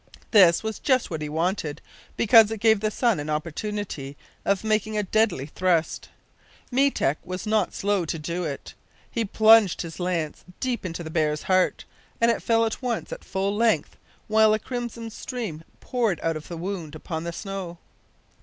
This 0.31 0.63
was 0.63 0.79
just 0.79 1.11
what 1.11 1.21
he 1.21 1.29
wanted, 1.29 1.79
because 2.17 2.49
it 2.49 2.59
gave 2.59 2.79
the 2.79 2.89
son 2.89 3.19
an 3.19 3.29
opportunity 3.29 4.17
of 4.45 4.63
making 4.63 4.97
a 4.97 5.03
deadly 5.03 5.45
thrust. 5.45 6.09
Meetek 6.71 7.19
was 7.23 7.45
not 7.45 7.75
slow 7.75 8.03
to 8.05 8.17
do 8.17 8.43
it. 8.43 8.73
He 9.11 9.23
plunged 9.23 9.83
his 9.83 9.99
lance 9.99 10.43
deep 10.59 10.87
into 10.87 11.03
the 11.03 11.11
bear's 11.11 11.43
heart, 11.43 11.85
and 12.19 12.31
it 12.31 12.41
fell 12.41 12.65
at 12.65 12.81
once 12.81 13.11
at 13.11 13.23
full 13.23 13.55
length, 13.55 13.95
while 14.27 14.55
a 14.55 14.57
crimson 14.57 15.11
stream 15.11 15.63
poured 15.81 16.19
out 16.23 16.35
of 16.35 16.47
the 16.47 16.57
wound 16.57 16.95
upon 16.95 17.23
the 17.23 17.31
snow. 17.31 17.77